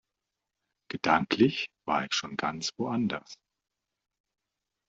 Gedanklich 0.89 1.67
war 1.87 2.05
ich 2.05 2.13
schon 2.15 2.35
ganz 2.35 2.71
woanders. 2.79 3.35